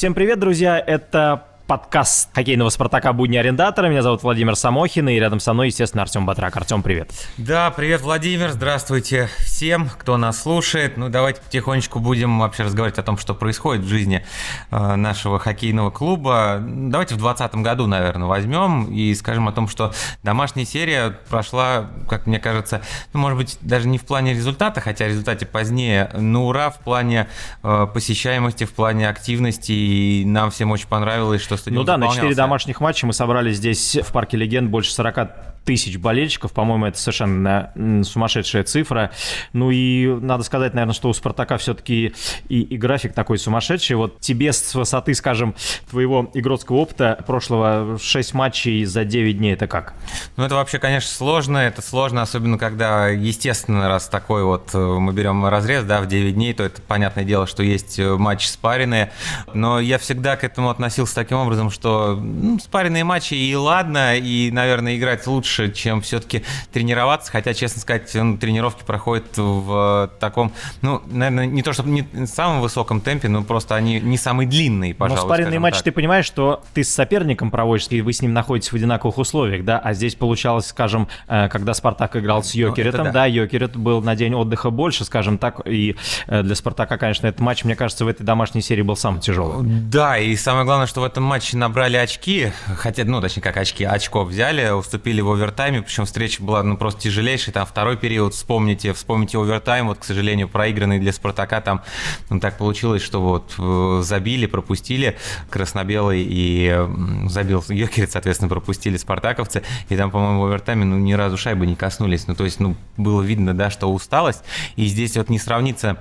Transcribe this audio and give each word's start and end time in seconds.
Всем 0.00 0.14
привет, 0.14 0.38
друзья! 0.38 0.78
Это 0.78 1.44
подкаст 1.66 2.30
хоккейного 2.34 2.70
«Спартака. 2.70 3.12
Будни 3.12 3.36
арендатора». 3.36 3.88
Меня 3.88 4.00
зовут 4.00 4.22
Владимир 4.22 4.56
Самохин, 4.56 5.10
и 5.10 5.16
рядом 5.16 5.40
со 5.40 5.52
мной, 5.52 5.66
естественно, 5.66 6.04
Артем 6.04 6.24
Батрак. 6.24 6.56
Артем, 6.56 6.82
привет. 6.82 7.10
Да, 7.36 7.70
привет, 7.70 8.00
Владимир. 8.00 8.48
Здравствуйте 8.48 9.28
всем, 9.60 9.90
кто 9.90 10.16
нас 10.16 10.40
слушает. 10.40 10.96
Ну, 10.96 11.10
давайте 11.10 11.42
потихонечку 11.42 11.98
будем 11.98 12.38
вообще 12.38 12.62
разговаривать 12.62 12.98
о 12.98 13.02
том, 13.02 13.18
что 13.18 13.34
происходит 13.34 13.84
в 13.84 13.88
жизни 13.88 14.24
э, 14.70 14.94
нашего 14.96 15.38
хоккейного 15.38 15.90
клуба. 15.90 16.56
Давайте 16.62 17.14
в 17.14 17.18
2020 17.18 17.56
году, 17.56 17.86
наверное, 17.86 18.26
возьмем 18.26 18.90
и 18.90 19.14
скажем 19.14 19.48
о 19.48 19.52
том, 19.52 19.68
что 19.68 19.92
домашняя 20.22 20.64
серия 20.64 21.10
прошла, 21.28 21.90
как 22.08 22.26
мне 22.26 22.40
кажется, 22.40 22.80
ну, 23.12 23.20
может 23.20 23.36
быть, 23.36 23.58
даже 23.60 23.86
не 23.86 23.98
в 23.98 24.06
плане 24.06 24.32
результата, 24.32 24.80
хотя 24.80 25.06
результате 25.06 25.44
позднее, 25.44 26.10
но 26.14 26.46
ура 26.46 26.70
в 26.70 26.80
плане 26.80 27.28
э, 27.62 27.86
посещаемости, 27.92 28.64
в 28.64 28.72
плане 28.72 29.10
активности. 29.10 29.72
И 29.72 30.24
нам 30.24 30.50
всем 30.50 30.70
очень 30.70 30.88
понравилось, 30.88 31.42
что 31.42 31.58
стадион 31.58 31.82
Ну 31.82 31.84
да, 31.84 31.98
на 31.98 32.08
4 32.08 32.34
домашних 32.34 32.80
матча 32.80 33.06
мы 33.06 33.12
собрали 33.12 33.52
здесь 33.52 33.98
в 34.02 34.10
парке 34.10 34.38
легенд 34.38 34.70
больше 34.70 34.90
40 34.94 35.59
тысяч 35.64 35.98
болельщиков. 35.98 36.52
По-моему, 36.52 36.86
это 36.86 36.98
совершенно 36.98 37.72
сумасшедшая 38.04 38.64
цифра. 38.64 39.10
Ну 39.52 39.70
и 39.70 40.06
надо 40.20 40.42
сказать, 40.42 40.74
наверное, 40.74 40.94
что 40.94 41.08
у 41.08 41.12
«Спартака» 41.12 41.58
все-таки 41.58 42.14
и, 42.48 42.60
и 42.62 42.76
график 42.76 43.12
такой 43.12 43.38
сумасшедший. 43.38 43.96
Вот 43.96 44.20
тебе 44.20 44.52
с 44.52 44.74
высоты, 44.74 45.14
скажем, 45.14 45.54
твоего 45.88 46.30
игротского 46.34 46.76
опыта 46.76 47.22
прошлого 47.26 47.98
6 48.00 48.34
матчей 48.34 48.84
за 48.84 49.04
9 49.04 49.38
дней, 49.38 49.54
это 49.54 49.66
как? 49.66 49.94
Ну 50.36 50.44
это 50.44 50.54
вообще, 50.54 50.78
конечно, 50.78 51.10
сложно. 51.10 51.58
Это 51.58 51.82
сложно, 51.82 52.22
особенно 52.22 52.58
когда, 52.58 53.08
естественно, 53.08 53.88
раз 53.88 54.08
такой 54.08 54.44
вот 54.44 54.70
э, 54.74 54.78
мы 54.78 55.12
берем 55.12 55.46
разрез, 55.46 55.84
да, 55.84 56.00
в 56.00 56.06
9 56.06 56.34
дней, 56.34 56.54
то 56.54 56.62
это 56.62 56.80
понятное 56.82 57.24
дело, 57.24 57.46
что 57.46 57.62
есть 57.62 57.98
э, 57.98 58.16
матчи 58.16 58.46
спаренные. 58.46 59.12
Но 59.52 59.78
я 59.78 59.98
всегда 59.98 60.36
к 60.36 60.44
этому 60.44 60.70
относился 60.70 61.14
таким 61.14 61.38
образом, 61.38 61.70
что 61.70 62.16
ну, 62.20 62.58
спаренные 62.58 63.04
матчи 63.04 63.34
и 63.34 63.54
ладно, 63.54 64.16
и, 64.16 64.50
наверное, 64.50 64.96
играть 64.96 65.26
лучше 65.26 65.49
лучше, 65.50 65.72
чем 65.72 66.00
все-таки 66.00 66.42
тренироваться. 66.72 67.30
Хотя, 67.32 67.54
честно 67.54 67.80
сказать, 67.80 68.10
ну, 68.14 68.38
тренировки 68.38 68.84
проходят 68.84 69.36
в 69.36 70.10
таком, 70.20 70.52
ну, 70.82 71.02
наверное, 71.06 71.46
не 71.46 71.62
то 71.62 71.72
чтобы 71.72 71.90
не 71.90 72.02
в 72.02 72.26
самом 72.26 72.60
высоком 72.60 73.00
темпе, 73.00 73.28
но 73.28 73.42
просто 73.42 73.74
они 73.74 74.00
не 74.00 74.16
самые 74.16 74.48
длинные, 74.48 74.94
пожалуй. 74.94 75.20
Но 75.20 75.26
спаренный 75.26 75.58
матч, 75.58 75.74
так. 75.74 75.84
ты 75.84 75.92
понимаешь, 75.92 76.24
что 76.24 76.62
ты 76.74 76.84
с 76.84 76.90
соперником 76.90 77.50
проводишь, 77.50 77.88
и 77.90 78.00
вы 78.00 78.12
с 78.12 78.22
ним 78.22 78.32
находитесь 78.32 78.72
в 78.72 78.76
одинаковых 78.76 79.18
условиях, 79.18 79.64
да? 79.64 79.78
А 79.78 79.92
здесь 79.92 80.14
получалось, 80.14 80.66
скажем, 80.66 81.08
э, 81.28 81.48
когда 81.48 81.74
Спартак 81.74 82.16
играл 82.16 82.42
с 82.42 82.54
Йокеретом, 82.54 83.00
ну, 83.00 83.04
да. 83.06 83.12
да, 83.12 83.26
Йокерет 83.26 83.76
был 83.76 84.02
на 84.02 84.14
день 84.14 84.34
отдыха 84.34 84.70
больше, 84.70 85.04
скажем 85.04 85.38
так, 85.38 85.60
и 85.66 85.96
э, 86.26 86.42
для 86.42 86.54
Спартака, 86.54 86.98
конечно, 86.98 87.26
этот 87.26 87.40
матч, 87.40 87.64
мне 87.64 87.74
кажется, 87.74 88.04
в 88.04 88.08
этой 88.08 88.24
домашней 88.24 88.62
серии 88.62 88.82
был 88.82 88.96
самый 88.96 89.20
тяжелый. 89.20 89.66
Да, 89.66 90.18
и 90.18 90.36
самое 90.36 90.64
главное, 90.64 90.86
что 90.86 91.00
в 91.00 91.04
этом 91.04 91.24
матче 91.24 91.56
набрали 91.56 91.96
очки, 91.96 92.52
хотя, 92.76 93.04
ну, 93.04 93.20
точнее, 93.20 93.42
как 93.42 93.56
очки, 93.56 93.84
очков 93.84 94.28
взяли, 94.28 94.70
уступили 94.70 95.20
в 95.20 95.28
овертайме, 95.40 95.82
причем 95.82 96.04
встреча 96.04 96.42
была 96.42 96.62
ну, 96.62 96.76
просто 96.76 97.00
тяжелейшая, 97.00 97.52
там 97.52 97.66
второй 97.66 97.96
период, 97.96 98.34
вспомните, 98.34 98.92
вспомните 98.92 99.38
овертайм, 99.38 99.88
вот, 99.88 99.98
к 99.98 100.04
сожалению, 100.04 100.48
проигранный 100.48 100.98
для 100.98 101.12
Спартака, 101.12 101.60
там 101.60 101.82
ну, 102.28 102.40
так 102.40 102.58
получилось, 102.58 103.02
что 103.02 103.20
вот 103.20 103.54
э, 103.58 104.02
забили, 104.02 104.46
пропустили 104.46 105.16
красно-белый 105.48 106.24
и 106.28 106.86
забил 107.26 107.64
Йокерит, 107.68 108.12
соответственно, 108.12 108.48
пропустили 108.48 108.96
спартаковцы, 108.96 109.62
и 109.88 109.96
там, 109.96 110.10
по-моему, 110.10 110.42
в 110.42 110.44
овертайме 110.44 110.84
ну, 110.84 110.98
ни 110.98 111.14
разу 111.14 111.36
шайбы 111.36 111.66
не 111.66 111.76
коснулись, 111.76 112.26
ну, 112.26 112.34
то 112.34 112.44
есть, 112.44 112.60
ну, 112.60 112.76
было 112.96 113.22
видно, 113.22 113.54
да, 113.54 113.70
что 113.70 113.92
усталость, 113.92 114.42
и 114.76 114.86
здесь 114.86 115.16
вот 115.16 115.28
не 115.30 115.38
сравнится 115.38 115.98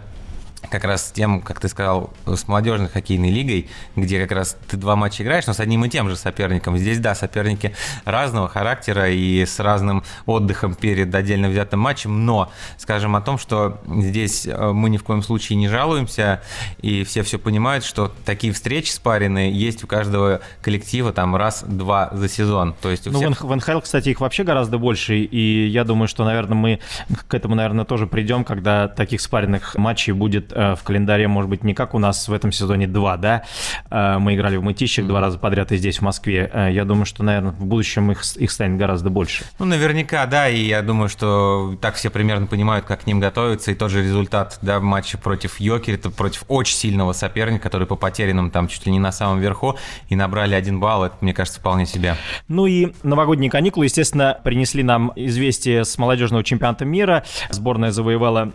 как 0.69 0.83
раз 0.83 1.07
с 1.07 1.11
тем, 1.11 1.41
как 1.41 1.59
ты 1.59 1.69
сказал, 1.69 2.11
с 2.25 2.47
молодежной 2.47 2.89
хоккейной 2.89 3.31
лигой, 3.31 3.69
где 3.95 4.21
как 4.21 4.31
раз 4.31 4.57
ты 4.67 4.77
два 4.77 4.95
матча 4.95 5.23
играешь, 5.23 5.47
но 5.47 5.53
с 5.53 5.59
одним 5.59 5.85
и 5.85 5.89
тем 5.89 6.09
же 6.09 6.15
соперником. 6.15 6.77
Здесь, 6.77 6.99
да, 6.99 7.15
соперники 7.15 7.73
разного 8.05 8.47
характера 8.47 9.09
и 9.09 9.45
с 9.45 9.59
разным 9.59 10.03
отдыхом 10.25 10.75
перед 10.75 11.13
отдельно 11.13 11.49
взятым 11.49 11.79
матчем, 11.79 12.25
но 12.25 12.51
скажем 12.77 13.15
о 13.15 13.21
том, 13.21 13.37
что 13.37 13.79
здесь 13.87 14.45
э, 14.45 14.71
мы 14.71 14.89
ни 14.89 14.97
в 14.97 15.03
коем 15.03 15.23
случае 15.23 15.57
не 15.57 15.69
жалуемся, 15.69 16.41
и 16.81 17.03
все 17.03 17.23
все 17.23 17.39
понимают, 17.39 17.83
что 17.83 18.11
такие 18.25 18.53
встречи 18.53 18.91
спаренные 18.91 19.51
есть 19.51 19.83
у 19.83 19.87
каждого 19.87 20.41
коллектива 20.61 21.13
там 21.13 21.35
раз-два 21.35 22.09
за 22.11 22.29
сезон. 22.29 22.75
То 22.81 22.89
есть 22.89 23.07
у 23.07 23.11
ну, 23.11 23.19
всех... 23.19 23.41
в 23.41 23.55
НХЛ, 23.55 23.79
кстати, 23.79 24.09
их 24.09 24.21
вообще 24.21 24.43
гораздо 24.43 24.77
больше, 24.77 25.17
и 25.17 25.67
я 25.67 25.83
думаю, 25.83 26.07
что, 26.07 26.25
наверное, 26.25 26.55
мы 26.55 26.79
к 27.27 27.33
этому, 27.33 27.55
наверное, 27.55 27.85
тоже 27.85 28.07
придем, 28.07 28.43
когда 28.43 28.87
таких 28.87 29.21
спаренных 29.21 29.75
матчей 29.75 30.13
будет 30.13 30.48
Э, 30.51 30.75
в 30.75 30.83
календаре, 30.83 31.27
может 31.27 31.49
быть, 31.49 31.63
не 31.63 31.73
как 31.73 31.93
у 31.93 31.99
нас 31.99 32.27
в 32.27 32.33
этом 32.33 32.51
сезоне 32.51 32.87
два, 32.87 33.17
да, 33.17 33.43
э, 33.89 34.17
мы 34.19 34.35
играли 34.35 34.57
в 34.57 34.63
Мытищах 34.63 35.07
два 35.07 35.21
раза 35.21 35.37
подряд 35.37 35.71
и 35.71 35.77
здесь, 35.77 35.99
в 35.99 36.01
Москве. 36.01 36.49
Э, 36.53 36.69
я 36.71 36.85
думаю, 36.85 37.05
что, 37.05 37.23
наверное, 37.23 37.51
в 37.51 37.65
будущем 37.65 38.11
их, 38.11 38.23
их 38.37 38.51
станет 38.51 38.77
гораздо 38.77 39.09
больше. 39.09 39.45
Ну, 39.59 39.65
наверняка, 39.65 40.25
да, 40.25 40.49
и 40.49 40.61
я 40.61 40.81
думаю, 40.81 41.09
что 41.09 41.75
так 41.81 41.95
все 41.95 42.09
примерно 42.09 42.47
понимают, 42.47 42.85
как 42.85 43.03
к 43.03 43.07
ним 43.07 43.19
готовиться, 43.19 43.71
и 43.71 43.75
тот 43.75 43.91
же 43.91 44.03
результат, 44.03 44.59
да, 44.61 44.79
в 44.79 44.83
матче 44.83 45.17
против 45.17 45.59
Йокер, 45.59 45.95
это 45.95 46.09
против 46.09 46.43
очень 46.47 46.75
сильного 46.75 47.13
соперника, 47.13 47.63
который 47.63 47.87
по 47.87 47.95
потерянным 47.95 48.51
там 48.51 48.67
чуть 48.67 48.85
ли 48.85 48.91
не 48.91 48.99
на 48.99 49.11
самом 49.11 49.39
верху, 49.39 49.77
и 50.09 50.15
набрали 50.15 50.55
один 50.55 50.79
балл, 50.79 51.05
это, 51.05 51.15
мне 51.21 51.33
кажется, 51.33 51.59
вполне 51.59 51.85
себя. 51.85 52.15
Ну 52.47 52.65
и 52.65 52.93
новогодние 53.03 53.49
каникулы, 53.49 53.85
естественно, 53.85 54.39
принесли 54.43 54.83
нам 54.83 55.11
известие 55.15 55.85
с 55.85 55.97
молодежного 55.97 56.43
чемпионата 56.43 56.85
мира. 56.85 57.23
Сборная 57.49 57.91
завоевала 57.91 58.53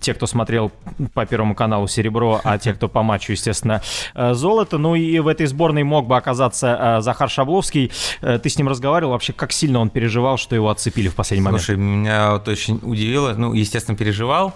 те, 0.00 0.14
кто 0.14 0.26
смотрел 0.26 0.72
по 1.12 1.26
Первому 1.26 1.54
каналу 1.54 1.88
серебро, 1.88 2.40
а 2.44 2.58
те, 2.58 2.74
кто 2.74 2.88
по 2.88 3.02
матчу, 3.02 3.32
естественно, 3.32 3.82
э, 4.14 4.34
золото. 4.34 4.78
Ну 4.78 4.94
и 4.94 5.18
в 5.18 5.28
этой 5.28 5.46
сборной 5.46 5.82
мог 5.82 6.06
бы 6.06 6.16
оказаться 6.16 6.98
э, 6.98 7.00
Захар 7.02 7.28
Шабловский. 7.28 7.92
Э, 8.20 8.38
ты 8.38 8.48
с 8.48 8.56
ним 8.56 8.68
разговаривал 8.68 9.12
вообще, 9.12 9.32
как 9.32 9.52
сильно 9.52 9.78
он 9.78 9.90
переживал, 9.90 10.36
что 10.36 10.54
его 10.54 10.70
отцепили 10.70 11.08
в 11.08 11.14
последний 11.14 11.44
момент? 11.44 11.62
Слушай, 11.62 11.78
меня 11.78 12.32
вот 12.32 12.48
очень 12.48 12.80
удивило. 12.82 13.34
Ну, 13.34 13.52
естественно, 13.52 13.96
переживал. 13.96 14.54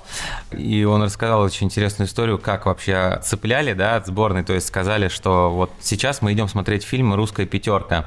И 0.52 0.84
он 0.84 1.02
рассказал 1.02 1.42
очень 1.42 1.66
интересную 1.66 2.08
историю, 2.08 2.38
как 2.38 2.66
вообще 2.66 2.94
отцепляли 2.94 3.72
да, 3.72 3.96
от 3.96 4.06
сборной. 4.06 4.44
То 4.44 4.54
есть 4.54 4.66
сказали, 4.66 5.08
что 5.08 5.50
вот 5.50 5.70
сейчас 5.80 6.22
мы 6.22 6.32
идем 6.32 6.48
смотреть 6.48 6.84
фильм 6.84 7.14
«Русская 7.14 7.46
пятерка» 7.46 8.06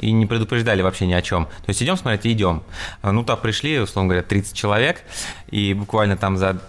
и 0.00 0.12
не 0.12 0.26
предупреждали 0.26 0.82
вообще 0.82 1.06
ни 1.06 1.12
о 1.12 1.22
чем. 1.22 1.46
То 1.46 1.68
есть 1.68 1.82
идем 1.82 1.96
смотреть 1.96 2.26
идем. 2.26 2.62
Ну, 3.02 3.22
там 3.22 3.38
пришли, 3.38 3.78
условно 3.78 4.08
говоря, 4.08 4.22
30 4.22 4.54
человек, 4.54 5.02
и 5.50 5.74
буквально 5.74 6.16
там 6.16 6.36
за 6.36 6.59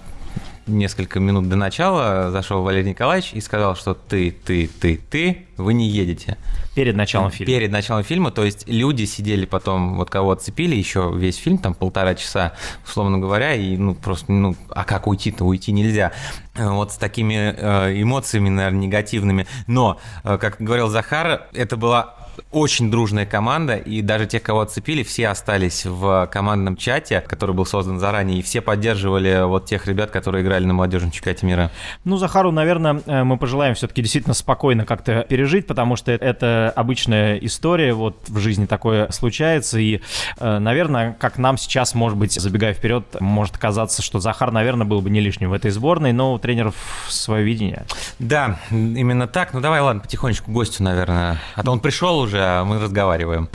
несколько 0.68 1.20
минут 1.20 1.50
до 1.50 1.56
начала 1.56 2.32
зашел 2.32 2.64
Валерий 2.64 2.90
Николаевич 2.90 3.32
и 3.34 3.42
сказал, 3.42 3.76
что 3.76 3.94
ты, 3.94 4.32
ты, 4.32 4.70
ты, 4.80 4.98
ты, 5.10 5.46
вы 5.58 5.74
не 5.74 5.88
едете. 5.88 6.38
Перед 6.76 6.96
началом 6.96 7.32
фильма? 7.32 7.48
Перед 7.48 7.72
началом 7.72 8.04
фильма, 8.04 8.32
то 8.32 8.44
есть 8.44 8.68
люди 8.68 9.06
сидели 9.06 9.46
потом, 9.46 9.98
вот 9.98 10.10
кого 10.10 10.32
отцепили, 10.32 10.76
еще 10.76 11.12
весь 11.16 11.38
фильм, 11.38 11.58
там 11.58 11.74
полтора 11.74 12.16
часа, 12.16 12.54
условно 12.86 13.20
говоря, 13.20 13.56
и 13.56 13.76
ну 13.78 13.96
просто, 13.96 14.32
ну, 14.32 14.56
а 14.70 14.84
как 14.84 15.08
уйти-то, 15.08 15.46
уйти 15.46 15.72
нельзя. 15.72 16.12
Вот 16.56 16.92
с 16.92 16.96
такими 16.96 17.56
э, 17.58 18.02
эмоциями, 18.02 18.50
наверное, 18.50 18.82
негативными. 18.82 19.48
Но, 19.68 20.00
э, 20.24 20.38
как 20.38 20.58
говорил 20.60 20.90
Захар, 20.90 21.48
это 21.54 21.78
была 21.78 22.21
очень 22.52 22.92
дружная 22.92 23.26
команда, 23.26 23.76
и 23.76 24.02
даже 24.02 24.26
те, 24.28 24.40
кого 24.40 24.62
отцепили, 24.62 25.04
все 25.04 25.30
остались 25.30 25.86
в 25.86 26.28
командном 26.32 26.76
чате, 26.76 27.22
который 27.22 27.56
был 27.56 27.66
создан 27.66 28.00
заранее, 28.00 28.40
и 28.40 28.42
все 28.42 28.62
поддерживали 28.62 29.46
вот 29.46 29.66
тех 29.66 29.88
ребят, 29.88 30.12
которые 30.12 30.44
играли 30.44 30.66
на 30.66 30.74
молодежном 30.74 31.12
чемпионате 31.12 31.46
мира. 31.46 31.72
Ну, 32.04 32.18
Захару, 32.18 32.52
наверное, 32.52 33.02
э, 33.06 33.24
мы 33.24 33.38
пожелаем 33.38 33.76
все-таки 33.76 34.02
действительно 34.02 34.34
спокойно 34.34 34.86
как-то 34.86 35.26
пережить, 35.28 35.68
потому 35.68 35.96
что 35.96 36.12
это 36.12 36.74
обычная 36.76 37.38
история, 37.38 37.94
вот 37.94 38.18
в 38.28 38.40
жизни 38.40 38.66
такое 38.66 39.10
случается, 39.12 39.80
и, 39.80 40.02
э, 40.40 40.60
наверное, 40.60 41.16
как 41.20 41.38
нам 41.38 41.58
сейчас, 41.58 41.96
может 41.96 42.18
быть, 42.18 42.34
забегая 42.34 42.74
вперед, 42.74 43.16
может 43.20 43.58
казаться, 43.58 44.02
что 44.02 44.20
Захар, 44.20 44.52
наверное, 44.52 44.86
был 44.86 45.02
бы 45.02 45.10
не 45.10 45.22
лишним 45.22 45.52
в 45.52 45.54
этой 45.54 45.72
сборной, 45.72 46.12
но 46.12 46.34
у 46.34 46.40
тренеров 46.40 46.76
свое 47.08 47.44
видение. 47.44 47.86
Да, 48.20 48.60
именно 48.70 49.28
так. 49.28 49.54
Ну, 49.54 49.62
давай, 49.62 49.82
ладно, 49.82 50.02
потихонечку 50.02 50.52
гостю, 50.52 50.84
наверное. 50.84 51.40
А 51.56 51.64
то 51.64 51.72
он 51.72 51.80
пришел 51.80 52.20
уже, 52.20 52.41
а 52.42 52.64
мы 52.64 52.80
разговариваем. 52.80 53.50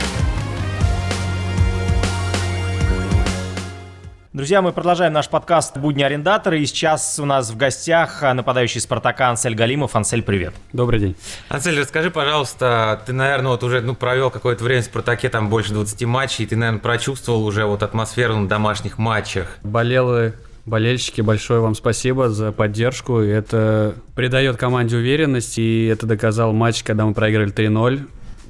Друзья, 4.37 4.61
мы 4.61 4.71
продолжаем 4.71 5.13
наш 5.13 5.29
подкаст 5.29 5.77
«Будни 5.77 6.03
арендатора», 6.03 6.59
и 6.59 6.65
сейчас 6.67 7.17
у 7.19 7.25
нас 7.25 7.49
в 7.49 7.57
гостях 7.57 8.21
нападающий 8.21 8.79
«Спартака» 8.79 9.29
Ансель 9.29 9.55
Галимов. 9.55 9.95
Ансель, 9.95 10.21
привет. 10.21 10.53
Добрый 10.73 10.99
день. 10.99 11.15
Ансель, 11.49 11.79
расскажи, 11.79 12.11
пожалуйста, 12.11 13.01
ты, 13.07 13.13
наверное, 13.13 13.53
вот 13.53 13.63
уже 13.63 13.81
ну, 13.81 13.95
провел 13.95 14.29
какое-то 14.29 14.63
время 14.63 14.83
в 14.83 14.85
«Спартаке», 14.85 15.29
там 15.29 15.49
больше 15.49 15.73
20 15.73 16.05
матчей, 16.05 16.45
и 16.45 16.47
ты, 16.47 16.55
наверное, 16.55 16.79
прочувствовал 16.79 17.43
уже 17.47 17.65
вот 17.65 17.81
атмосферу 17.81 18.35
на 18.35 18.47
домашних 18.47 18.99
матчах. 18.99 19.57
Болело 19.63 20.33
Болельщики, 20.67 21.21
большое 21.21 21.61
вам 21.61 21.73
спасибо 21.73 22.29
за 22.29 22.51
поддержку. 22.51 23.19
Это 23.19 23.95
придает 24.15 24.57
команде 24.57 24.97
уверенность, 24.97 25.57
и 25.57 25.85
это 25.85 26.05
доказал 26.05 26.51
матч, 26.53 26.83
когда 26.83 27.05
мы 27.05 27.15
проиграли 27.15 27.51
3-0 27.51 28.05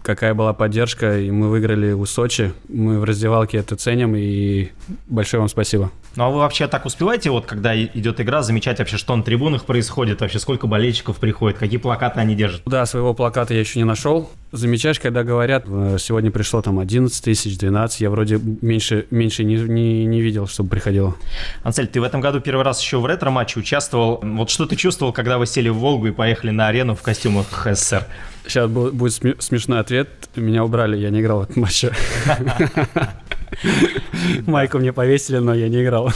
какая 0.07 0.33
была 0.33 0.53
поддержка, 0.53 1.19
и 1.19 1.29
мы 1.31 1.49
выиграли 1.49 1.91
у 1.91 2.05
Сочи. 2.05 2.53
Мы 2.69 2.97
в 2.97 3.03
раздевалке 3.03 3.57
это 3.57 3.75
ценим, 3.75 4.15
и 4.15 4.69
большое 5.07 5.41
вам 5.41 5.49
спасибо. 5.49 5.91
Ну 6.15 6.23
а 6.23 6.29
вы 6.29 6.37
вообще 6.37 6.67
так 6.69 6.85
успеваете, 6.85 7.29
вот 7.29 7.45
когда 7.45 7.77
идет 7.77 8.21
игра, 8.21 8.41
замечать 8.41 8.79
вообще, 8.79 8.95
что 8.95 9.13
на 9.17 9.21
трибунах 9.21 9.65
происходит, 9.65 10.21
вообще 10.21 10.39
сколько 10.39 10.65
болельщиков 10.65 11.17
приходит, 11.17 11.57
какие 11.57 11.77
плакаты 11.77 12.21
они 12.21 12.35
держат? 12.35 12.61
Да, 12.65 12.85
своего 12.85 13.13
плаката 13.13 13.53
я 13.53 13.59
еще 13.59 13.79
не 13.79 13.83
нашел. 13.83 14.31
Замечаешь, 14.51 14.99
когда 14.99 15.23
говорят, 15.23 15.65
э, 15.67 15.97
сегодня 15.99 16.31
пришло 16.31 16.61
там 16.61 16.79
11 16.79 17.21
тысяч, 17.21 17.57
12, 17.57 17.99
я 17.99 18.09
вроде 18.09 18.39
меньше, 18.61 19.05
меньше 19.11 19.43
не, 19.43 19.55
не, 19.55 20.05
не 20.05 20.21
видел, 20.21 20.47
чтобы 20.47 20.69
приходило. 20.69 21.15
Анцель, 21.63 21.87
ты 21.87 21.99
в 21.99 22.03
этом 22.03 22.21
году 22.21 22.39
первый 22.39 22.63
раз 22.63 22.81
еще 22.81 22.99
в 22.99 23.05
ретро-матче 23.05 23.59
участвовал. 23.59 24.21
Вот 24.23 24.49
что 24.49 24.65
ты 24.65 24.77
чувствовал, 24.77 25.11
когда 25.11 25.37
вы 25.37 25.47
сели 25.47 25.67
в 25.67 25.75
Волгу 25.75 26.07
и 26.07 26.11
поехали 26.11 26.51
на 26.51 26.67
арену 26.67 26.95
в 26.95 27.01
костюмах 27.01 27.45
СССР? 27.65 28.05
Сейчас 28.45 28.69
будет 28.69 29.43
смешной 29.43 29.81
ответ. 29.81 30.07
Меня 30.37 30.63
убрали, 30.63 30.95
я 30.95 31.09
не 31.09 31.19
играл 31.19 31.41
в 31.41 31.49
этом 31.49 31.63
матче. 31.63 31.91
Майку 34.47 34.77
мне 34.77 34.93
повесили, 34.93 35.39
но 35.39 35.53
я 35.53 35.67
не 35.67 35.83
играл. 35.83 36.13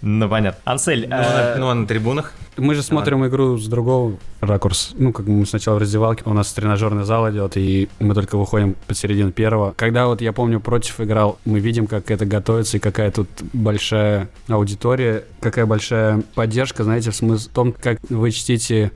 Ну, 0.00 0.28
понятно. 0.28 0.60
Ансель, 0.64 1.08
ну, 1.08 1.16
э, 1.16 1.56
ну, 1.58 1.68
а 1.70 1.74
на 1.74 1.86
трибунах? 1.86 2.34
Мы 2.56 2.74
же 2.74 2.82
смотрим 2.82 3.26
игру 3.26 3.58
с 3.58 3.66
другого 3.66 4.16
ракурса. 4.40 4.94
Ну, 4.98 5.12
как 5.12 5.26
мы 5.26 5.44
сначала 5.46 5.76
в 5.76 5.78
раздевалке, 5.78 6.22
у 6.24 6.32
нас 6.32 6.52
тренажерный 6.52 7.04
зал 7.04 7.30
идет, 7.30 7.56
и 7.56 7.88
мы 7.98 8.14
только 8.14 8.36
выходим 8.36 8.76
посередине 8.86 9.32
первого. 9.32 9.74
Когда 9.76 10.06
вот, 10.06 10.20
я 10.20 10.32
помню, 10.32 10.60
против 10.60 11.00
играл, 11.00 11.38
мы 11.44 11.60
видим, 11.60 11.86
как 11.86 12.10
это 12.10 12.26
готовится, 12.26 12.76
и 12.76 12.80
какая 12.80 13.10
тут 13.10 13.28
большая 13.52 14.28
аудитория, 14.48 15.24
какая 15.40 15.66
большая 15.66 16.22
поддержка, 16.34 16.84
знаете, 16.84 17.10
в 17.10 17.16
смысле 17.16 17.50
в 17.50 17.54
том, 17.54 17.72
как 17.72 17.98
вы 18.08 18.30
чтите 18.30 18.92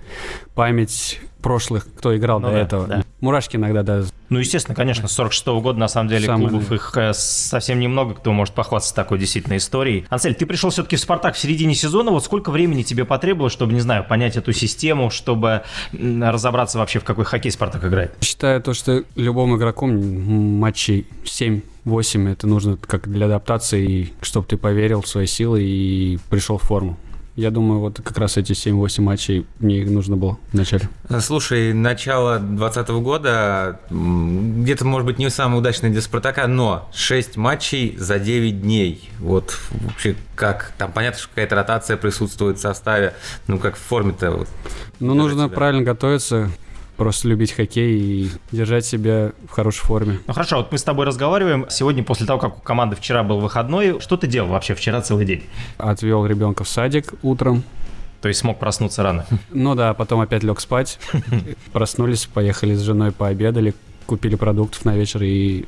память 0.54 1.20
прошлых, 1.40 1.86
кто 1.96 2.16
играл 2.16 2.40
ну, 2.40 2.48
до 2.48 2.52
да, 2.52 2.58
этого. 2.60 2.86
Да. 2.86 3.04
Мурашки 3.20 3.56
иногда, 3.56 3.82
да. 3.82 4.02
Ну, 4.28 4.38
естественно, 4.38 4.74
конечно, 4.74 5.08
с 5.08 5.12
46 5.12 5.46
-го 5.46 5.60
года, 5.60 5.78
на 5.78 5.88
самом 5.88 6.08
деле, 6.08 6.26
Самый, 6.26 6.48
клубов 6.48 6.70
их 6.70 6.96
э, 6.96 7.12
совсем 7.14 7.80
немного, 7.80 8.14
кто 8.14 8.32
может 8.32 8.54
похвастаться 8.54 8.94
такой 8.94 9.18
действительно 9.18 9.56
историей. 9.56 10.06
Ансель, 10.08 10.34
ты 10.34 10.46
пришел 10.46 10.70
все-таки 10.70 10.96
в 10.96 11.00
«Спартак» 11.00 11.34
в 11.34 11.38
середине 11.38 11.74
сезона. 11.74 12.10
Вот 12.10 12.24
сколько 12.24 12.50
времени 12.50 12.82
тебе 12.82 13.04
потребовалось, 13.04 13.49
чтобы, 13.50 13.72
не 13.72 13.80
знаю, 13.80 14.04
понять 14.04 14.36
эту 14.36 14.52
систему, 14.52 15.10
чтобы 15.10 15.62
разобраться 15.92 16.78
вообще, 16.78 16.98
в 16.98 17.04
какой 17.04 17.24
хоккей 17.24 17.50
«Спартак» 17.50 17.84
играет? 17.84 18.14
Считаю 18.22 18.62
то, 18.62 18.72
что 18.72 19.04
любому 19.16 19.56
игроку 19.56 19.86
матчей 19.86 21.06
7 21.24 21.60
8 21.84 22.28
это 22.28 22.46
нужно 22.46 22.76
как 22.76 23.10
для 23.10 23.26
адаптации, 23.26 24.12
чтобы 24.20 24.46
ты 24.46 24.56
поверил 24.56 25.00
в 25.02 25.08
свои 25.08 25.26
силы 25.26 25.62
и 25.62 26.18
пришел 26.28 26.58
в 26.58 26.62
форму. 26.62 26.98
Я 27.40 27.50
думаю, 27.50 27.80
вот 27.80 28.02
как 28.04 28.18
раз 28.18 28.36
эти 28.36 28.52
7-8 28.52 29.00
матчей 29.00 29.46
мне 29.60 29.78
их 29.78 29.88
нужно 29.88 30.14
было 30.14 30.36
вначале. 30.52 30.90
Слушай, 31.20 31.72
начало 31.72 32.38
2020 32.38 32.88
года 33.02 33.80
где-то, 33.88 34.84
может 34.84 35.06
быть, 35.06 35.18
не 35.18 35.30
самое 35.30 35.58
удачное 35.58 35.88
для 35.88 36.02
Спартака, 36.02 36.46
но 36.46 36.90
6 36.92 37.38
матчей 37.38 37.96
за 37.96 38.18
9 38.18 38.60
дней. 38.60 39.08
Вот 39.20 39.56
вообще 39.70 40.16
как? 40.34 40.72
Там 40.76 40.92
понятно, 40.92 41.18
что 41.18 41.30
какая-то 41.30 41.54
ротация 41.54 41.96
присутствует 41.96 42.58
в 42.58 42.60
составе. 42.60 43.14
Ну, 43.46 43.58
как 43.58 43.76
в 43.76 43.80
форме-то? 43.80 44.32
Вот, 44.32 44.48
ну, 44.98 45.14
нужно 45.14 45.46
тебя. 45.46 45.56
правильно 45.56 45.82
готовиться 45.82 46.50
просто 47.00 47.28
любить 47.28 47.52
хоккей 47.52 47.98
и 47.98 48.30
держать 48.52 48.84
себя 48.84 49.32
в 49.48 49.52
хорошей 49.52 49.80
форме. 49.80 50.20
Ну 50.26 50.34
хорошо, 50.34 50.58
вот 50.58 50.70
мы 50.70 50.76
с 50.76 50.82
тобой 50.82 51.06
разговариваем. 51.06 51.64
Сегодня, 51.70 52.04
после 52.04 52.26
того, 52.26 52.38
как 52.38 52.58
у 52.58 52.60
команды 52.60 52.94
вчера 52.94 53.22
был 53.22 53.40
выходной, 53.40 54.00
что 54.00 54.18
ты 54.18 54.26
делал 54.26 54.50
вообще 54.50 54.74
вчера 54.74 55.00
целый 55.00 55.24
день? 55.24 55.44
Отвел 55.78 56.26
ребенка 56.26 56.62
в 56.62 56.68
садик 56.68 57.14
утром. 57.22 57.62
То 58.20 58.28
есть 58.28 58.40
смог 58.40 58.58
проснуться 58.58 59.02
рано? 59.02 59.24
Ну 59.50 59.74
да, 59.74 59.94
потом 59.94 60.20
опять 60.20 60.42
лег 60.42 60.60
спать. 60.60 60.98
Проснулись, 61.72 62.26
поехали 62.26 62.74
с 62.74 62.80
женой 62.80 63.12
пообедали, 63.12 63.72
купили 64.04 64.34
продуктов 64.34 64.84
на 64.84 64.94
вечер 64.94 65.22
и 65.22 65.64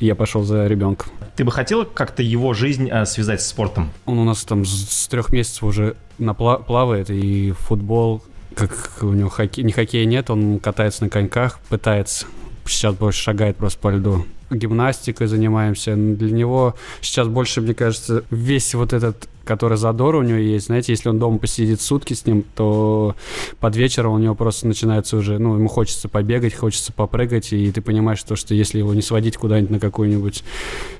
я 0.00 0.14
пошел 0.14 0.42
за 0.42 0.66
ребенком. 0.66 1.12
Ты 1.34 1.44
бы 1.44 1.50
хотел 1.50 1.86
как-то 1.86 2.22
его 2.22 2.52
жизнь 2.52 2.90
э, 2.90 3.06
связать 3.06 3.40
с 3.40 3.46
спортом? 3.46 3.90
Он 4.04 4.18
у 4.18 4.24
нас 4.24 4.44
там 4.44 4.66
с, 4.66 4.90
с 4.90 5.08
трех 5.08 5.30
месяцев 5.30 5.62
уже 5.62 5.96
напла- 6.18 6.62
плавает, 6.62 7.08
и 7.08 7.52
футбол, 7.52 8.22
как 8.54 8.98
у 9.02 9.12
него 9.12 9.28
хоккей, 9.28 9.64
не 9.64 9.72
хоккея 9.72 10.04
нет, 10.04 10.30
он 10.30 10.58
катается 10.58 11.04
на 11.04 11.10
коньках, 11.10 11.58
пытается. 11.68 12.26
Сейчас 12.66 12.94
больше 12.94 13.22
шагает 13.22 13.56
просто 13.56 13.78
по 13.78 13.90
льду. 13.90 14.24
Гимнастикой 14.50 15.26
занимаемся. 15.26 15.96
Для 15.96 16.30
него 16.30 16.74
сейчас 17.00 17.26
больше, 17.26 17.60
мне 17.60 17.74
кажется, 17.74 18.24
весь 18.30 18.74
вот 18.74 18.92
этот 18.92 19.28
который 19.44 19.76
задор 19.76 20.14
у 20.14 20.22
него 20.22 20.38
есть, 20.38 20.66
знаете, 20.66 20.92
если 20.92 21.08
он 21.08 21.18
дома 21.18 21.38
посидит 21.38 21.80
сутки 21.80 22.14
с 22.14 22.26
ним, 22.26 22.44
то 22.54 23.16
под 23.60 23.76
вечер 23.76 24.06
у 24.06 24.18
него 24.18 24.34
просто 24.34 24.66
начинается 24.66 25.16
уже, 25.16 25.38
ну, 25.38 25.56
ему 25.56 25.68
хочется 25.68 26.08
побегать, 26.08 26.54
хочется 26.54 26.92
попрыгать, 26.92 27.52
и 27.52 27.70
ты 27.72 27.80
понимаешь 27.80 28.22
то, 28.22 28.36
что 28.36 28.54
если 28.54 28.78
его 28.78 28.94
не 28.94 29.02
сводить 29.02 29.36
куда-нибудь 29.36 29.70
на 29.70 29.80
какую-нибудь 29.80 30.44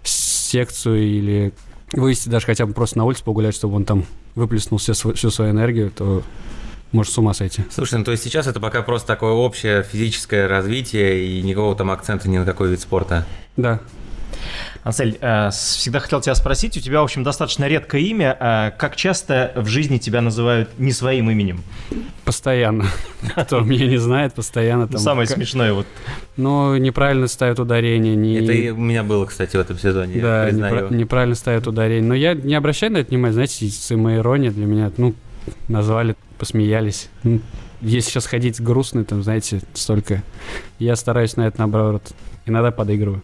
секцию 0.02 1.02
или 1.02 1.52
вывести 1.93 2.28
даже 2.28 2.46
хотя 2.46 2.66
бы 2.66 2.72
просто 2.72 2.98
на 2.98 3.05
улицу 3.05 3.25
погулять, 3.25 3.55
чтобы 3.55 3.76
он 3.76 3.84
там 3.84 4.05
выплеснул 4.34 4.78
всю, 4.78 4.93
всю 4.93 5.31
свою 5.31 5.52
энергию, 5.52 5.90
то 5.90 6.22
может 6.93 7.12
с 7.12 7.19
ума 7.19 7.35
сойти. 7.35 7.65
Слушай, 7.71 7.99
ну 7.99 8.05
то 8.05 8.12
есть 8.12 8.23
сейчас 8.23 8.47
это 8.47 8.61
пока 8.61 8.83
просто 8.83 9.09
такое 9.09 9.33
общее 9.33 9.83
физическое 9.83 10.47
развитие 10.47 11.27
и 11.27 11.43
никакого 11.43 11.75
там 11.75 11.91
акцента 11.91 12.29
ни 12.29 12.39
на 12.39 12.44
какой 12.44 12.71
вид 12.71 12.81
спорта? 12.81 13.27
Да. 13.56 13.81
Ансель, 14.85 15.17
э, 15.21 15.50
всегда 15.50 16.00
хотел 16.00 16.21
тебя 16.21 16.35
спросить, 16.35 16.77
у 16.77 16.81
тебя, 16.81 17.00
в 17.00 17.05
общем, 17.05 17.23
достаточно 17.23 17.69
редкое 17.69 18.03
имя. 18.03 18.37
Э, 18.39 18.71
как 18.77 18.97
часто 18.97 19.53
в 19.55 19.69
жизни 19.69 19.99
тебя 19.99 20.21
называют 20.21 20.71
не 20.79 20.93
своим 20.93 21.31
именем? 21.31 21.62
Постоянно. 22.25 22.87
Кто 23.37 23.61
меня 23.61 23.87
не 23.87 23.99
знает, 23.99 24.35
постоянно 24.35 24.89
там... 24.89 24.99
Самое 24.99 25.29
смешное 25.29 25.73
вот. 25.73 25.87
Ну, 26.37 26.77
неправильно 26.77 27.29
ставят 27.29 27.61
ударение. 27.61 28.17
Не... 28.17 28.41
Это 28.41 28.53
и 28.53 28.71
у 28.71 28.77
меня 28.77 29.05
было, 29.05 29.27
кстати, 29.27 29.56
в 29.56 29.61
этом 29.61 29.79
сезоне, 29.79 30.21
Да, 30.21 30.50
неправильно 30.50 31.37
ставят 31.37 31.67
ударение. 31.67 32.09
Но 32.09 32.15
я 32.15 32.35
не 32.35 32.55
обращаю 32.55 32.93
на 32.93 32.99
это 32.99 33.11
внимания, 33.11 33.35
знаете, 33.35 33.69
самоирония 33.71 34.50
для 34.50 34.67
меня, 34.67 34.91
ну, 34.97 35.15
назвали, 35.69 36.17
посмеялись. 36.43 37.09
Если 37.83 38.11
сейчас 38.11 38.27
ходить 38.27 38.61
грустный, 38.61 39.05
там, 39.05 39.23
знаете, 39.23 39.61
столько. 39.75 40.25
Я 40.81 40.97
стараюсь 40.97 41.37
на 41.37 41.47
это, 41.47 41.61
наоборот, 41.61 42.03
иногда 42.47 42.73
подыгрываю. 42.73 43.23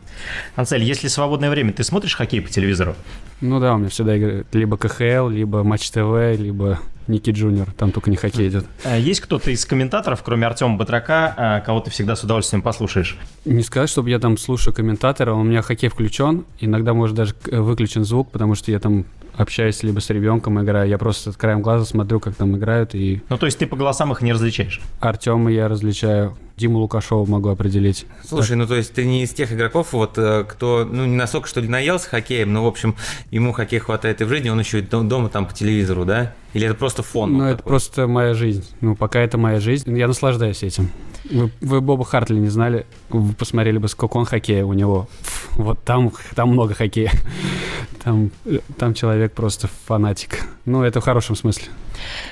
Анцель, 0.55 0.85
если 0.85 1.09
свободное 1.09 1.51
время, 1.51 1.73
ты 1.73 1.83
смотришь 1.83 2.15
хоккей 2.15 2.41
по 2.41 2.49
телевизору? 2.49 2.95
Ну 3.41 3.59
да, 3.59 3.75
у 3.75 3.79
меня 3.79 3.89
всегда 3.89 4.17
играет 4.17 4.47
либо 4.53 4.77
КХЛ, 4.77 5.31
либо 5.31 5.65
Матч 5.65 5.91
ТВ, 5.91 6.39
либо 6.39 6.79
Ники 7.09 7.31
Джуниор, 7.31 7.73
там 7.73 7.91
только 7.91 8.09
не 8.09 8.17
хоккей 8.17 8.47
идет. 8.51 8.67
А 8.85 8.97
есть 8.97 9.21
кто-то 9.21 9.51
из 9.51 9.65
комментаторов, 9.65 10.23
кроме 10.23 10.47
Артема 10.47 10.77
Батрака, 10.77 11.35
а, 11.37 11.61
кого 11.61 11.81
ты 11.81 11.91
всегда 11.91 12.15
с 12.15 12.23
удовольствием 12.23 12.63
послушаешь? 12.63 13.19
Не 13.45 13.65
сказать, 13.65 13.91
чтобы 13.91 14.11
я 14.11 14.21
там 14.21 14.39
слушаю 14.39 14.73
комментатора, 14.73 15.35
у 15.35 15.43
меня 15.43 15.63
хоккей 15.63 15.89
включен, 15.89 16.45
иногда 16.61 16.95
может 16.95 17.17
даже 17.17 17.35
выключен 17.51 18.05
звук, 18.05 18.31
потому 18.31 18.55
что 18.55 18.71
я 18.71 18.79
там 18.79 19.07
общаюсь 19.39 19.83
либо 19.83 20.01
с 20.01 20.11
ребенком 20.11 20.63
играю, 20.63 20.89
я 20.89 20.99
просто 20.99 21.33
краем 21.33 21.63
глаза 21.63 21.85
смотрю, 21.85 22.21
как 22.21 22.35
там 22.35 22.57
играют 22.57 22.95
и... 22.95 23.23
Ну, 23.29 23.39
то 23.39 23.47
есть 23.47 23.59
ты 23.59 23.67
по 23.67 23.77
голосам 23.77 24.13
их 24.13 24.21
не 24.21 24.33
различаешь? 24.33 24.81
Артема 25.01 25.51
я 25.51 25.69
различаю, 25.69 26.37
Диму 26.57 26.81
Лукашова 26.81 27.25
могу 27.25 27.49
определить. 27.49 28.07
Слушай, 28.27 28.51
так. 28.51 28.59
ну 28.59 28.67
то 28.67 28.75
есть 28.75 28.93
ты 28.93 29.07
не 29.07 29.23
из 29.23 29.31
тех 29.31 29.53
игроков, 29.53 29.93
вот 29.93 30.19
э, 30.19 30.45
кто, 30.45 30.87
ну 30.91 31.07
не 31.07 31.15
настолько 31.15 31.49
что 31.49 31.61
ли 31.61 31.69
наелся 31.69 32.09
хоккеем, 32.09 32.53
но 32.53 32.65
в 32.65 32.67
общем 32.67 32.97
ему 33.31 33.53
хоккей 33.53 33.79
хватает 33.79 34.21
и 34.21 34.25
в 34.25 34.29
жизни, 34.29 34.49
он 34.49 34.59
еще 34.59 34.81
и 34.81 34.83
дома 34.83 35.29
там 35.29 35.47
по 35.47 35.55
телевизору, 35.55 36.05
да? 36.05 36.35
Или 36.53 36.67
это 36.67 36.75
просто 36.75 37.03
фон? 37.03 37.39
Ну, 37.39 37.45
это 37.45 37.59
такой? 37.59 37.71
просто 37.71 38.07
моя 38.09 38.35
жизнь. 38.35 38.65
Ну, 38.81 38.97
пока 38.97 39.21
это 39.21 39.39
моя 39.39 39.61
жизнь. 39.61 39.97
Я 39.97 40.09
наслаждаюсь 40.09 40.63
этим. 40.63 40.91
Вы, 41.31 41.51
вы 41.61 41.81
Боба 41.81 42.05
Хартли 42.05 42.39
не 42.39 42.49
знали? 42.49 42.87
Вы 43.11 43.35
посмотрели 43.35 43.79
бы, 43.79 43.89
сколько 43.89 44.17
он 44.17 44.25
хоккея 44.25 44.65
у 44.65 44.73
него. 44.73 45.09
Вот 45.57 45.85
там, 45.85 46.11
там 46.35 46.51
много 46.51 46.75
хоккея. 46.75 47.13
Там, 48.09 48.31
там 48.79 48.95
человек 48.95 49.35
просто 49.35 49.69
фанатик. 49.85 50.47
Ну, 50.65 50.83
это 50.83 51.03
в 51.03 51.05
хорошем 51.05 51.37
смысле. 51.37 51.67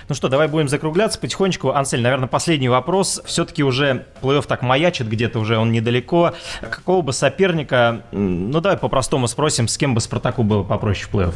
Ну 0.08 0.14
что, 0.14 0.30
давай 0.30 0.48
будем 0.48 0.70
закругляться 0.70 1.20
потихонечку. 1.20 1.68
Ансель, 1.68 2.00
наверное, 2.00 2.28
последний 2.28 2.70
вопрос. 2.70 3.20
Все-таки 3.26 3.62
уже 3.62 4.06
плей-офф 4.22 4.46
так 4.46 4.62
маячит 4.62 5.06
где-то 5.06 5.38
уже, 5.38 5.58
он 5.58 5.72
недалеко. 5.72 6.32
Какого 6.62 7.02
бы 7.02 7.12
соперника, 7.12 8.04
ну 8.10 8.58
давай 8.62 8.78
по-простому 8.78 9.28
спросим, 9.28 9.68
с 9.68 9.76
кем 9.76 9.94
бы 9.94 10.00
Спартаку 10.00 10.44
было 10.44 10.62
попроще 10.62 11.10
в 11.12 11.14
плей-офф? 11.14 11.34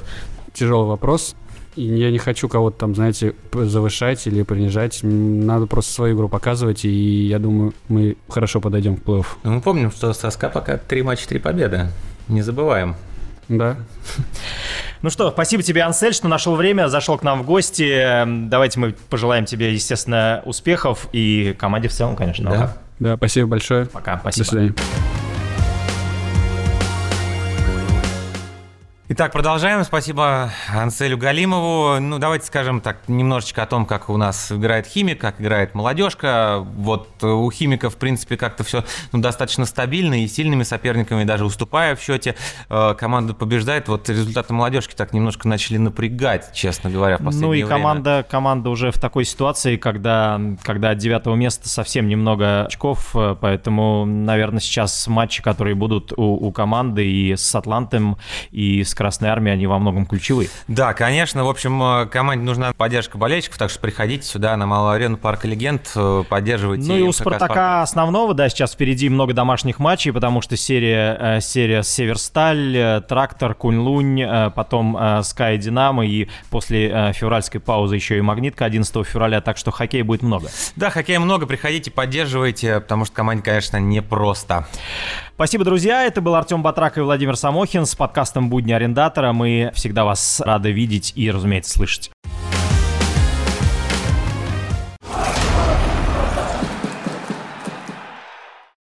Тяжелый 0.55 0.89
вопрос. 0.89 1.37
И 1.77 1.83
я 1.83 2.11
не 2.11 2.17
хочу 2.17 2.49
кого-то 2.49 2.79
там, 2.79 2.95
знаете, 2.95 3.35
завышать 3.53 4.27
или 4.27 4.43
принижать. 4.43 5.01
Надо 5.03 5.67
просто 5.67 5.93
свою 5.93 6.17
игру 6.17 6.31
показывать, 6.31 6.87
и 6.87 7.27
я 7.27 7.39
думаю, 7.39 7.75
мы 7.89 8.17
хорошо 8.31 8.63
подойдем 8.63 8.97
к 8.97 9.03
плей-офф. 9.03 9.27
Ну, 9.43 9.53
мы 9.53 9.61
помним, 9.61 9.91
что 9.91 10.15
Соска 10.15 10.49
пока 10.49 10.79
три 10.79 11.03
матча, 11.03 11.29
три 11.29 11.39
победы. 11.39 11.89
Не 12.29 12.41
забываем. 12.41 12.97
Да. 13.51 13.77
Ну 15.03 15.11
что, 15.11 15.31
спасибо 15.31 15.63
тебе, 15.63 15.83
Ансель, 15.83 16.15
что 16.15 16.29
нашел 16.29 16.55
время, 16.55 16.89
зашел 16.89 17.19
к 17.19 17.23
нам 17.23 17.43
в 17.43 17.47
гости. 17.47 18.25
Давайте 18.49 18.79
мы 18.79 18.95
пожелаем 19.09 19.45
тебе, 19.45 19.73
естественно, 19.73 20.43
успехов 20.45 21.09
и 21.13 21.55
команде 21.59 21.89
в 21.89 21.93
целом, 21.93 22.17
конечно. 22.17 22.51
Да, 22.51 22.77
да 22.99 23.17
спасибо 23.17 23.49
большое. 23.49 23.87
Пока, 23.87 24.19
спасибо. 24.19 24.45
До 24.45 24.51
свидания. 24.51 24.75
Итак, 29.13 29.33
продолжаем. 29.33 29.83
Спасибо 29.83 30.53
Анселю 30.73 31.19
Галимову. 31.19 31.99
Ну, 31.99 32.21
давайте 32.21 32.47
скажем 32.47 32.81
так 32.81 33.09
немножечко 33.09 33.65
о 33.65 33.67
том, 33.67 33.85
как 33.85 34.09
у 34.09 34.17
нас 34.17 34.53
играет 34.53 34.87
химик, 34.87 35.21
как 35.21 35.41
играет 35.41 35.75
молодежка. 35.75 36.59
Вот 36.61 37.21
у 37.25 37.51
химика, 37.51 37.91
в 37.91 37.97
принципе, 37.97 38.37
как-то 38.37 38.63
все 38.63 38.85
ну, 39.11 39.21
достаточно 39.21 39.67
стабильно 39.67 40.23
и 40.23 40.29
сильными 40.29 40.63
соперниками 40.63 41.25
даже 41.25 41.45
уступая 41.45 41.97
в 41.97 42.01
счете. 42.01 42.37
Э, 42.69 42.95
команда 42.97 43.35
побеждает. 43.35 43.89
Вот 43.89 44.09
результаты 44.09 44.53
молодежки 44.53 44.95
так 44.95 45.13
немножко 45.13 45.49
начали 45.49 45.79
напрягать, 45.79 46.53
честно 46.55 46.89
говоря, 46.89 47.17
в 47.17 47.25
последнее 47.25 47.49
Ну 47.49 47.53
и 47.53 47.65
время. 47.65 47.69
команда, 47.69 48.27
команда 48.31 48.71
уже 48.71 48.93
в 48.93 49.01
такой 49.01 49.25
ситуации, 49.25 49.77
когда, 49.77 50.41
когда 50.63 50.91
от 50.91 50.99
девятого 50.99 51.35
места 51.35 51.69
совсем 51.69 52.07
немного 52.07 52.67
очков, 52.67 53.11
э, 53.17 53.35
поэтому, 53.41 54.05
наверное, 54.05 54.61
сейчас 54.61 55.09
матчи, 55.09 55.43
которые 55.43 55.75
будут 55.75 56.13
у, 56.17 56.23
у 56.23 56.53
команды 56.53 57.05
и 57.11 57.35
с 57.35 57.53
Атлантом, 57.57 58.17
и 58.53 58.85
с 58.85 59.00
Красной 59.01 59.31
Армией, 59.31 59.55
они 59.55 59.67
во 59.67 59.79
многом 59.79 60.05
ключевые. 60.05 60.51
Да, 60.69 60.93
конечно. 60.93 61.43
В 61.43 61.49
общем, 61.49 61.83
э, 61.83 62.07
команде 62.07 62.45
нужна 62.45 62.75
поддержка 62.75 63.17
болельщиков, 63.17 63.57
так 63.57 63.71
что 63.71 63.81
приходите 63.81 64.27
сюда 64.27 64.55
на 64.59 64.67
Малую 64.67 64.93
арену 64.93 65.17
Парка 65.17 65.49
Легенд, 65.49 65.91
э, 65.97 66.25
поддерживайте. 66.29 66.87
Ну 66.87 66.99
и 66.99 67.01
у 67.01 67.11
Спартака 67.11 67.47
«Спартак». 67.47 67.83
основного, 67.85 68.35
да, 68.35 68.51
сейчас 68.51 68.75
впереди 68.75 69.09
много 69.09 69.33
домашних 69.33 69.79
матчей, 69.79 70.13
потому 70.13 70.43
что 70.43 70.59
серия, 70.59 71.17
э, 71.19 71.41
серия 71.41 71.83
Северсталь, 71.83 73.03
Трактор, 73.09 73.55
Кунь-Лунь, 73.55 74.51
потом 74.55 75.23
Скай 75.23 75.57
Динамо 75.57 76.05
и 76.05 76.29
после 76.51 77.15
февральской 77.15 77.59
паузы 77.59 77.95
еще 77.95 78.19
и 78.19 78.21
Магнитка 78.21 78.67
11 78.67 79.07
февраля, 79.07 79.41
так 79.41 79.57
что 79.57 79.71
хоккея 79.71 80.05
будет 80.05 80.21
много. 80.21 80.51
Да, 80.77 80.91
хоккея 80.91 81.21
много, 81.21 81.47
приходите, 81.47 81.91
поддерживайте, 81.91 82.81
потому 82.81 83.07
что 83.07 83.15
команде, 83.15 83.43
конечно, 83.45 83.79
непросто. 83.79 84.67
Спасибо, 85.41 85.65
друзья. 85.65 86.05
Это 86.05 86.21
был 86.21 86.35
Артем 86.35 86.63
Батрак 86.63 86.99
и 86.99 87.01
Владимир 87.01 87.35
Самохин 87.35 87.87
с 87.87 87.95
подкастом 87.95 88.51
«Будни 88.51 88.73
арендатора». 88.91 89.33
Мы 89.33 89.71
всегда 89.75 90.05
вас 90.05 90.41
рады 90.41 90.73
видеть 90.73 91.13
и, 91.17 91.31
разумеется, 91.31 91.73
слышать. 91.73 92.11